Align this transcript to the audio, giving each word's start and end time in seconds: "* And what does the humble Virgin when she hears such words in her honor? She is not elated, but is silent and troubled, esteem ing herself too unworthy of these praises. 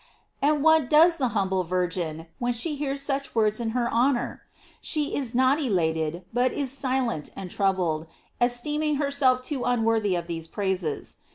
"* 0.23 0.41
And 0.41 0.63
what 0.63 0.89
does 0.89 1.17
the 1.17 1.27
humble 1.37 1.63
Virgin 1.63 2.25
when 2.39 2.53
she 2.53 2.75
hears 2.75 3.03
such 3.03 3.35
words 3.35 3.59
in 3.59 3.69
her 3.77 3.87
honor? 3.87 4.41
She 4.81 5.15
is 5.15 5.35
not 5.35 5.59
elated, 5.61 6.25
but 6.33 6.51
is 6.51 6.75
silent 6.75 7.29
and 7.35 7.51
troubled, 7.51 8.07
esteem 8.41 8.81
ing 8.81 8.95
herself 8.95 9.43
too 9.43 9.63
unworthy 9.63 10.15
of 10.15 10.25
these 10.25 10.47
praises. 10.47 11.17